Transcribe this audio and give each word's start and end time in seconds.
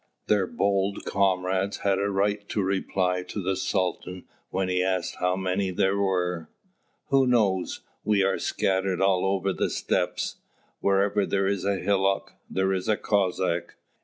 Their 0.25 0.47
bold 0.47 1.05
comrades 1.05 1.77
had 1.81 1.99
a 1.99 2.09
right 2.09 2.49
to 2.49 2.63
reply 2.63 3.21
to 3.21 3.39
the 3.39 3.55
Sultan 3.55 4.25
when 4.49 4.67
he 4.67 4.81
asked 4.81 5.17
how 5.19 5.35
many 5.35 5.69
they 5.69 5.91
were, 5.91 6.49
"Who 7.09 7.27
knows? 7.27 7.81
We 8.03 8.23
are 8.23 8.39
scattered 8.39 8.99
all 8.99 9.23
over 9.27 9.53
the 9.53 9.69
steppes; 9.69 10.37
wherever 10.79 11.23
there 11.27 11.45
is 11.45 11.65
a 11.65 11.75
hillock, 11.75 12.33
there 12.49 12.73
is 12.73 12.87
a 12.87 12.97
Cossack." 12.97 13.75